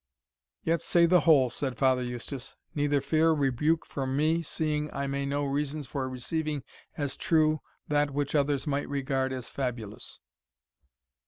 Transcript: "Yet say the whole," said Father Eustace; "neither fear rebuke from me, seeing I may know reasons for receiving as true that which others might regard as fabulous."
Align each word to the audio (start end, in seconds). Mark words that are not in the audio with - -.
"Yet 0.63 0.81
say 0.81 1.05
the 1.05 1.19
whole," 1.19 1.51
said 1.51 1.77
Father 1.77 2.01
Eustace; 2.01 2.55
"neither 2.73 3.01
fear 3.01 3.33
rebuke 3.33 3.85
from 3.85 4.17
me, 4.17 4.41
seeing 4.41 4.91
I 4.91 5.05
may 5.05 5.27
know 5.27 5.45
reasons 5.45 5.85
for 5.85 6.09
receiving 6.09 6.63
as 6.97 7.15
true 7.15 7.61
that 7.87 8.09
which 8.09 8.33
others 8.33 8.65
might 8.65 8.89
regard 8.89 9.31
as 9.31 9.47
fabulous." 9.47 10.19